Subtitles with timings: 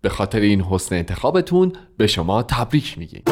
[0.00, 3.22] به خاطر این حسن انتخابتون به شما تبریک میگیم.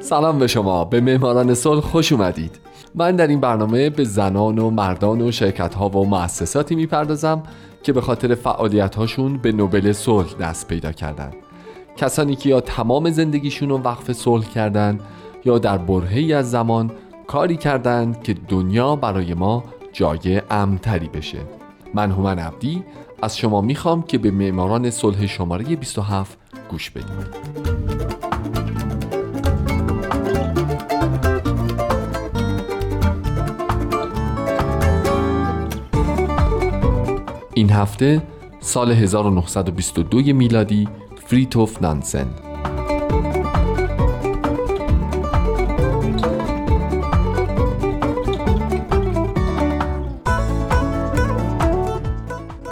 [0.00, 2.60] سلام به شما به معماران صلح خوش اومدید.
[2.94, 7.42] من در این برنامه به زنان و مردان و شرکت ها و مؤسساتی می‌پردازم
[7.82, 11.34] که به خاطر فعالیت هاشون به نوبل صلح دست پیدا کردند
[11.96, 15.00] کسانی که یا تمام زندگیشون رو وقف صلح کردند
[15.48, 16.90] یا در برهی از زمان
[17.26, 21.38] کاری کردند که دنیا برای ما جای امتری بشه.
[21.94, 22.84] من هومن عبدی
[23.22, 26.38] از شما می‌خوام که به معماران صلح شماره 27
[26.70, 27.06] گوش بدید
[37.54, 38.22] این هفته
[38.60, 40.88] سال 1922 میلادی
[41.26, 42.47] فریتوف نانسن.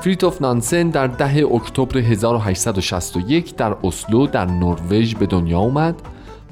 [0.07, 6.03] فریتوف نانسن در ده اکتبر 1861 در اسلو در نروژ به دنیا اومد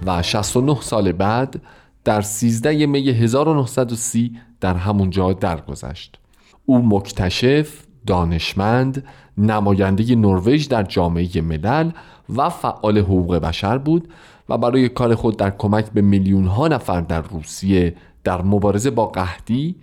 [0.07, 1.63] و 69 سال بعد
[2.05, 6.19] در 13 می 1930 در همونجا درگذشت.
[6.67, 9.05] او مکتشف، دانشمند،
[9.39, 11.91] نماینده نروژ در جامعه ملل
[12.37, 14.09] و فعال حقوق بشر بود
[14.49, 19.07] و برای کار خود در کمک به میلیون ها نفر در روسیه در مبارزه با
[19.07, 19.77] قحطی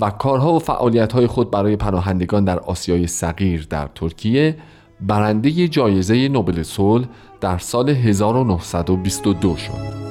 [0.00, 4.56] و کارها و فعالیت های خود برای پناهندگان در آسیای صغیر در ترکیه
[5.00, 7.06] برنده جایزه نوبل صلح
[7.40, 10.04] در سال 1922 شد.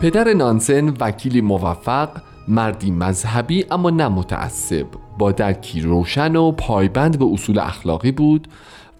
[0.00, 2.08] پدر نانسن وکیلی موفق
[2.48, 4.86] مردی مذهبی اما نه متعصب
[5.18, 8.48] با درکی روشن و پایبند به اصول اخلاقی بود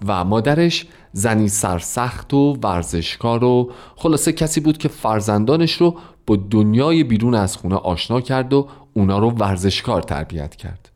[0.07, 5.97] و مادرش زنی سرسخت و ورزشکار و خلاصه کسی بود که فرزندانش رو
[6.27, 10.91] با دنیای بیرون از خونه آشنا کرد و اونا رو ورزشکار تربیت کرد.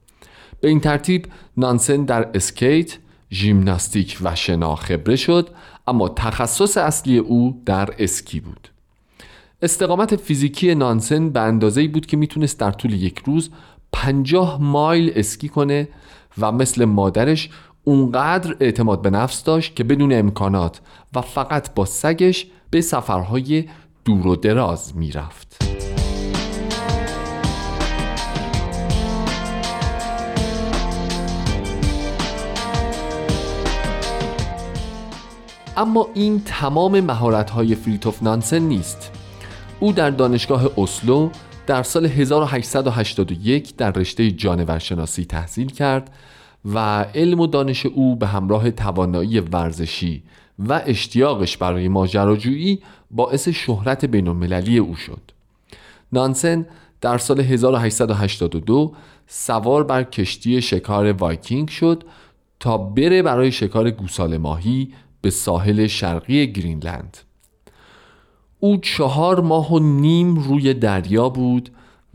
[0.61, 1.27] به این ترتیب
[1.57, 2.99] نانسن در اسکیت،
[3.33, 5.49] ژیمناستیک و شنا خبره شد
[5.87, 8.69] اما تخصص اصلی او در اسکی بود.
[9.63, 13.51] استقامت فیزیکی نانسن به اندازه بود که می‌تونست در طول یک روز
[13.93, 15.89] پنجاه مایل اسکی کنه
[16.39, 17.51] و مثل مادرش
[17.85, 20.81] اونقدر اعتماد به نفس داشت که بدون امکانات
[21.15, 23.65] و فقط با سگش به سفرهای
[24.05, 25.63] دور و دراز می‌رفت.
[35.77, 39.13] اما این تمام مهارت های فریتوف نانسن نیست
[39.81, 41.31] او در دانشگاه اسلو
[41.67, 46.11] در سال 1881 در رشته جانورشناسی تحصیل کرد
[46.65, 50.23] و علم و دانش او به همراه توانایی ورزشی
[50.59, 55.21] و اشتیاقش برای ماجراجویی باعث شهرت بین المللی او شد.
[56.13, 56.67] نانسن
[57.01, 58.93] در سال 1882
[59.27, 62.05] سوار بر کشتی شکار وایکینگ شد
[62.61, 67.17] تا بره برای شکار گوساله ماهی به ساحل شرقی گرینلند.
[68.61, 71.71] او چهار ماه و نیم روی دریا بود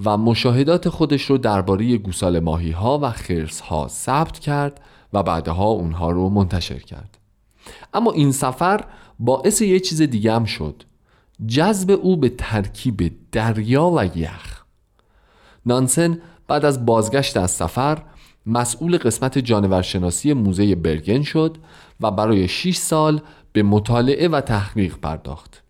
[0.06, 4.82] و مشاهدات خودش رو درباره گوسال ماهی ها و خرس ها ثبت کرد
[5.14, 7.18] و بعدها اونها رو منتشر کرد.
[7.94, 8.86] اما این سفر
[9.20, 10.84] باعث یه چیز دیگه هم شد.
[11.48, 14.64] جذب او به ترکیب دریا و یخ.
[15.66, 18.04] نانسن بعد از بازگشت از سفر
[18.46, 21.58] مسئول قسمت جانورشناسی موزه برگن شد
[22.02, 23.22] و برای 6 سال
[23.54, 25.61] به مطالعه و تحقیق پرداخت.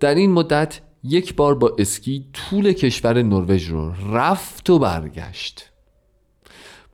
[0.00, 5.70] در این مدت یک بار با اسکی طول کشور نروژ رو رفت و برگشت.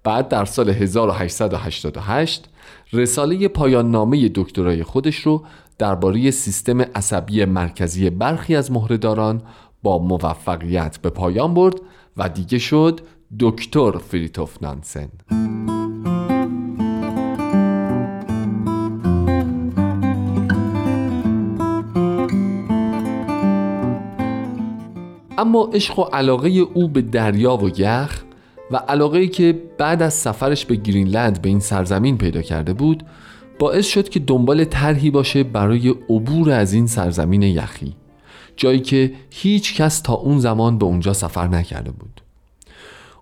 [0.05, 2.49] بعد در سال 1888
[2.93, 5.45] رساله پایان نامه دکترای خودش رو
[5.79, 9.43] درباره سیستم عصبی مرکزی برخی از مهرهداران
[9.83, 11.81] با موفقیت به پایان برد
[12.17, 13.01] و دیگه شد
[13.41, 15.09] دکتر فریتوف نانسن.
[25.39, 28.23] اما عشق و علاقه او به دریا و یخ
[28.71, 33.03] و علاقه که بعد از سفرش به گرینلند به این سرزمین پیدا کرده بود
[33.59, 37.97] باعث شد که دنبال طرحی باشه برای عبور از این سرزمین یخی
[38.57, 42.21] جایی که هیچ کس تا اون زمان به اونجا سفر نکرده بود.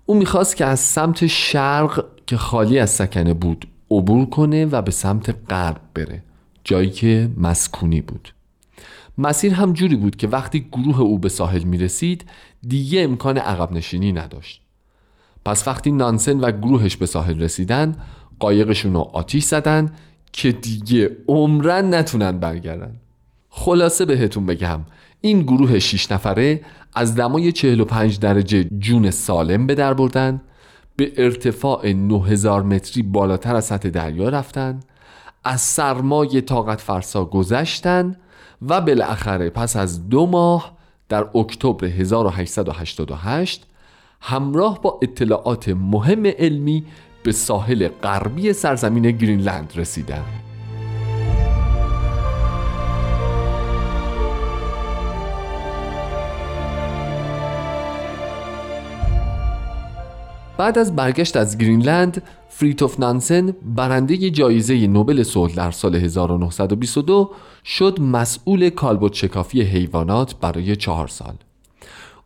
[0.06, 4.90] او می‌خواست که از سمت شرق که خالی از سکنه بود عبور کنه و به
[4.90, 6.22] سمت غرب بره
[6.64, 8.32] جایی که مسکونی بود.
[9.19, 12.25] مسیر هم جوری بود که وقتی گروه او به ساحل می رسید
[12.69, 14.62] دیگه امکان عقب نشینی نداشت.
[15.44, 17.96] پس وقتی نانسن و گروهش به ساحل رسیدن
[18.38, 19.93] قایقشون رو آتیش زدن
[20.32, 22.96] که دیگه عمرن نتونن برگردن.
[23.49, 24.81] خلاصه بهتون بگم
[25.20, 26.61] این گروه 6 نفره
[26.94, 30.40] از دمای 45 درجه جون سالم به در بردن
[30.96, 34.81] به ارتفاع 9000 متری بالاتر از سطح دریا رفتن
[35.44, 38.16] از سرمای طاقت فرسا گذشتن
[38.62, 40.72] و بالاخره پس از دو ماه
[41.08, 43.66] در اکتبر 1888
[44.20, 46.84] همراه با اطلاعات مهم علمی
[47.22, 50.44] به ساحل غربی سرزمین گرینلند رسیدند.
[60.56, 67.30] بعد از برگشت از گرینلند فریتوف نانسن برنده جایزه نوبل صلح در سال 1922
[67.64, 71.34] شد مسئول کالبد شکافی حیوانات برای چهار سال.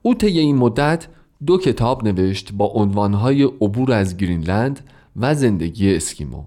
[0.03, 1.07] او طی این مدت
[1.47, 4.81] دو کتاب نوشت با عنوانهای عبور از گرینلند
[5.17, 6.45] و زندگی اسکیمو.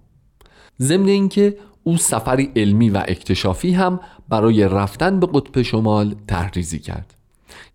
[0.81, 3.99] ضمن اینکه او سفری علمی و اکتشافی هم
[4.29, 7.20] برای رفتن به قطب شمال تحریزی کرد.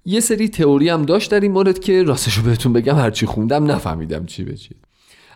[0.05, 4.27] یه سری تئوری هم داشت در این مورد که راستشو بهتون بگم هرچی خوندم نفهمیدم
[4.27, 4.75] چی به چی.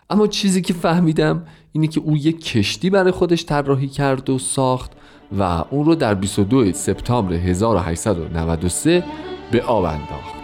[0.09, 4.91] اما چیزی که فهمیدم اینه که او یک کشتی برای خودش طراحی کرد و ساخت
[5.37, 9.03] و اون رو در 22 سپتامبر 1893
[9.51, 10.40] به آب انداخت.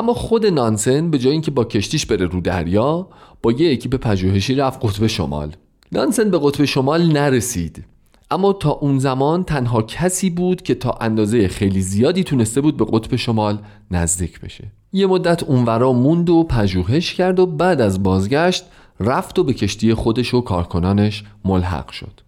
[0.00, 3.08] اما خود نانسن به جای اینکه با کشتیش بره رو دریا
[3.42, 5.56] با یه اکیپ پژوهشی رفت قطب شمال.
[5.92, 7.84] نانسن به قطب شمال نرسید.
[8.30, 12.84] اما تا اون زمان تنها کسی بود که تا اندازه خیلی زیادی تونسته بود به
[12.84, 13.58] قطب شمال
[13.90, 14.64] نزدیک بشه.
[14.92, 18.64] یه مدت اونورا موند و پژوهش کرد و بعد از بازگشت
[19.00, 22.20] رفت و به کشتی خودش و کارکنانش ملحق شد.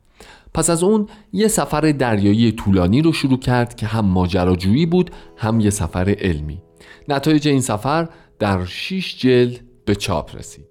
[0.55, 5.61] پس از اون یه سفر دریایی طولانی رو شروع کرد که هم ماجراجویی بود هم
[5.61, 6.59] یه سفر علمی.
[7.09, 8.09] نتایج این سفر
[8.39, 10.67] در 6 جلد به چاپ رسید.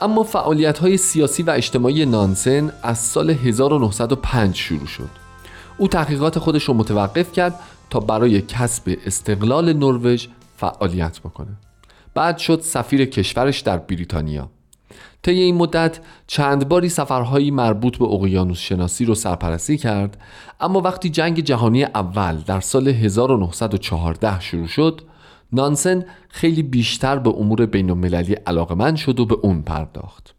[0.00, 5.08] اما فعالیت های سیاسی و اجتماعی نانسن از سال 1905 شروع شد.
[5.78, 7.54] او تحقیقات خودش رو متوقف کرد
[7.90, 11.56] تا برای کسب استقلال نروژ فعالیت بکنه.
[12.14, 14.50] بعد شد سفیر کشورش در بریتانیا.
[15.22, 20.22] طی این مدت چند باری سفرهایی مربوط به اقیانوس شناسی رو سرپرستی کرد
[20.60, 25.00] اما وقتی جنگ جهانی اول در سال 1914 شروع شد
[25.52, 30.34] نانسن خیلی بیشتر به امور بین المللی علاقمند شد و به اون پرداخت.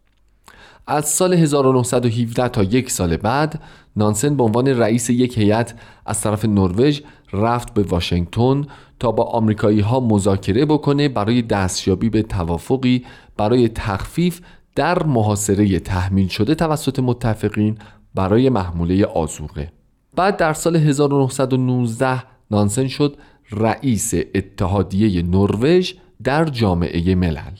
[0.87, 3.61] از سال 1917 تا یک سال بعد
[3.95, 5.73] نانسن به عنوان رئیس یک هیئت
[6.05, 7.01] از طرف نروژ
[7.33, 8.67] رفت به واشنگتن
[8.99, 13.05] تا با آمریکایی ها مذاکره بکنه برای دستیابی به توافقی
[13.37, 14.41] برای تخفیف
[14.75, 17.77] در محاصره تحمیل شده توسط متفقین
[18.15, 19.71] برای محموله آزوقه
[20.15, 23.17] بعد در سال 1919 نانسن شد
[23.51, 27.55] رئیس اتحادیه نروژ در جامعه ملل.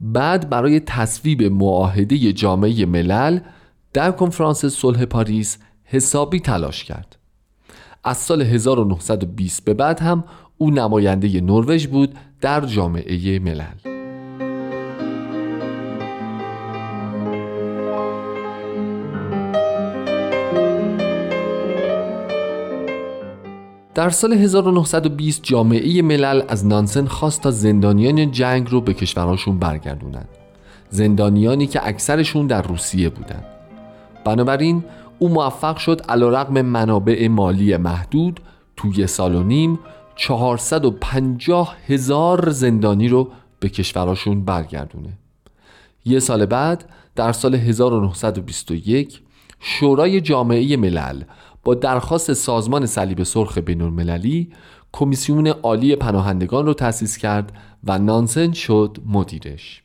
[0.00, 3.40] بعد برای تصویب معاهده جامعه ملل
[3.92, 7.16] در کنفرانس صلح پاریس حسابی تلاش کرد.
[8.04, 10.24] از سال 1920 به بعد هم
[10.58, 13.93] او نماینده نروژ بود در جامعه ملل.
[23.94, 30.28] در سال 1920 جامعه ملل از نانسن خواست تا زندانیان جنگ رو به کشورهاشون برگردونند
[30.90, 33.44] زندانیانی که اکثرشون در روسیه بودند
[34.24, 34.84] بنابراین
[35.18, 38.40] او موفق شد علیرغم منابع مالی محدود
[38.76, 39.78] توی سال و نیم
[40.16, 45.18] 450 هزار زندانی رو به کشوراشون برگردونه.
[46.04, 46.84] یه سال بعد
[47.16, 49.23] در سال 1921
[49.66, 51.22] شورای جامعه ملل
[51.64, 54.52] با درخواست سازمان صلیب سرخ بین المللی
[54.92, 57.52] کمیسیون عالی پناهندگان رو تأسیس کرد
[57.84, 59.82] و نانسن شد مدیرش.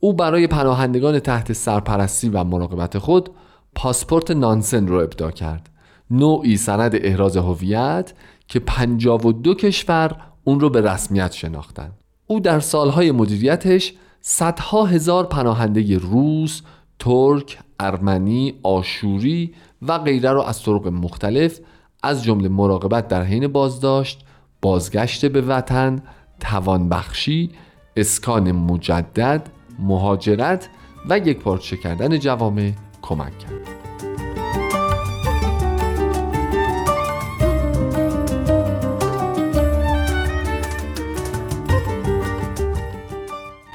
[0.00, 3.30] او برای پناهندگان تحت سرپرستی و مراقبت خود
[3.74, 5.70] پاسپورت نانسن رو ابدا کرد.
[6.10, 8.12] نوعی سند احراز هویت
[8.48, 11.90] که 52 کشور اون رو به رسمیت شناختن.
[12.26, 16.62] او در سالهای مدیریتش صدها هزار پناهنده روس،
[16.98, 21.60] ترک، ارمنی، آشوری و غیره را از طرق مختلف
[22.02, 24.24] از جمله مراقبت در حین بازداشت،
[24.62, 26.02] بازگشت به وطن،
[26.40, 27.50] توانبخشی،
[27.96, 29.48] اسکان مجدد،
[29.78, 30.68] مهاجرت
[31.08, 32.72] و یک پارچه کردن جوامع
[33.02, 33.83] کمک کرد.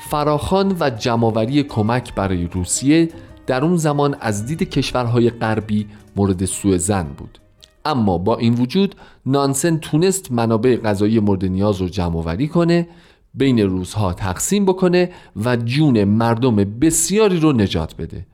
[0.09, 3.09] فراخان و جمعوری کمک برای روسیه
[3.47, 7.39] در اون زمان از دید کشورهای غربی مورد سوء زن بود.
[7.85, 12.87] اما با این وجود نانسن تونست منابع غذایی مورد نیاز رو جمعوری کنه
[13.33, 15.11] بین روزها تقسیم بکنه
[15.43, 18.25] و جون مردم بسیاری رو نجات بده.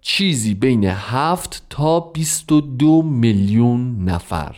[0.00, 4.56] چیزی بین 7 تا 22 میلیون نفر.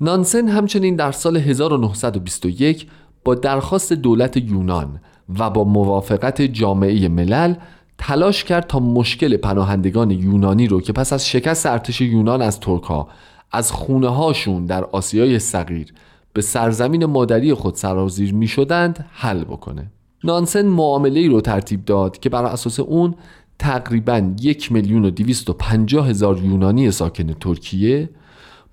[0.00, 2.86] نانسن همچنین در سال 1921
[3.24, 5.00] با درخواست دولت یونان
[5.38, 7.54] و با موافقت جامعه ملل
[7.98, 13.08] تلاش کرد تا مشکل پناهندگان یونانی رو که پس از شکست ارتش یونان از ترکا
[13.52, 15.94] از خونه هاشون در آسیای صغیر
[16.32, 19.90] به سرزمین مادری خود سرازیر می شدند حل بکنه.
[20.24, 23.14] نانسن معامله ای رو ترتیب داد که بر اساس اون
[23.58, 28.10] تقریبا یک میلیون و دویست و پنجاه هزار یونانی ساکن ترکیه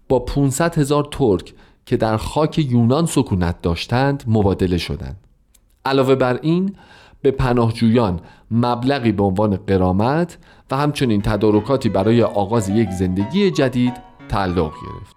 [0.10, 1.54] با 500 هزار ترک
[1.86, 5.27] که در خاک یونان سکونت داشتند مبادله شدند.
[5.88, 6.76] علاوه بر این
[7.22, 8.20] به پناهجویان
[8.52, 10.38] مبلغی به عنوان قرامت
[10.72, 13.94] و همچنین تدارکاتی برای آغاز یک زندگی جدید
[14.30, 15.16] تعلق گرفت.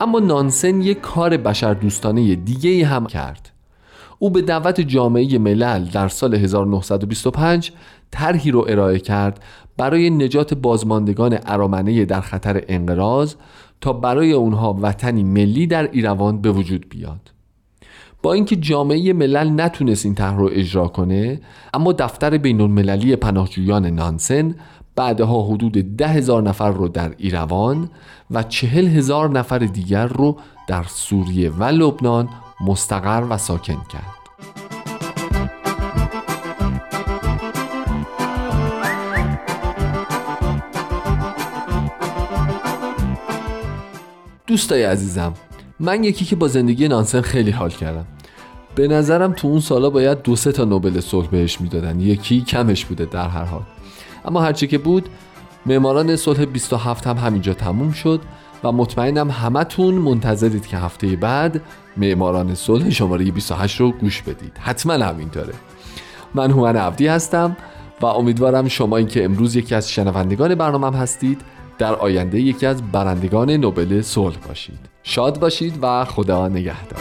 [0.00, 3.47] اما نانسن یک کار بشردوستانه دیگه هم کرد.
[4.18, 7.72] او به دعوت جامعه ملل در سال 1925
[8.10, 9.42] طرحی رو ارائه کرد
[9.76, 13.34] برای نجات بازماندگان ارامنه در خطر انقراض
[13.80, 17.32] تا برای اونها وطنی ملی در ایروان به وجود بیاد.
[18.22, 21.40] با اینکه جامعه ملل نتونست این طرح رو اجرا کنه
[21.74, 24.54] اما دفتر بین المللی پناهجویان نانسن
[24.96, 27.90] بعدها حدود ده هزار نفر رو در ایروان
[28.30, 30.36] و چهل هزار نفر دیگر رو
[30.68, 32.28] در سوریه و لبنان
[32.60, 34.18] مستقر و ساکن کرد.
[44.46, 45.34] دوستای عزیزم
[45.80, 48.06] من یکی که با زندگی نانسن خیلی حال کردم.
[48.74, 52.00] به نظرم تو اون سالا باید دو سه تا نوبل صلح بهش می‌دادن.
[52.00, 53.62] یکی کمش بوده در هر حال.
[54.24, 55.08] اما هرچی که بود
[55.66, 58.20] معماران صلح 27 هم همینجا تموم شد.
[58.64, 61.60] و مطمئنم همتون منتظرید که هفته بعد
[61.96, 64.52] معماران صلح شماره 28 رو گوش بدید.
[64.60, 65.54] حتما همینطوره
[66.34, 67.56] من هومن عبدی هستم
[68.00, 71.40] و امیدوارم شما این که امروز یکی از شنوندگان برنامه هستید
[71.78, 74.78] در آینده یکی از برندگان نوبل صلح باشید.
[75.02, 77.00] شاد باشید و خدا نگهدار.